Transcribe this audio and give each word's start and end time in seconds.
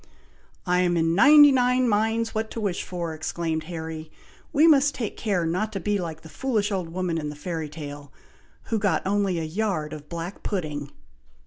"I 0.65 0.79
am 0.79 0.97
in 0.97 1.13
ninety 1.13 1.51
nine 1.51 1.87
minds 1.87 2.33
what 2.33 2.49
to 2.49 2.59
wish 2.59 2.81
for," 2.81 3.13
exclaimed 3.13 3.65
Harry; 3.65 4.09
"we 4.51 4.65
must 4.65 4.95
take 4.95 5.15
care 5.15 5.45
not 5.45 5.71
to 5.73 5.79
be 5.79 5.99
like 5.99 6.21
the 6.21 6.27
foolish 6.27 6.71
old 6.71 6.89
woman 6.89 7.19
in 7.19 7.29
the 7.29 7.35
fairy 7.35 7.69
tale, 7.69 8.11
who 8.63 8.79
got 8.79 9.05
only 9.05 9.37
a 9.37 9.43
yard 9.43 9.93
of 9.93 10.09
black 10.09 10.41
pudding." 10.41 10.91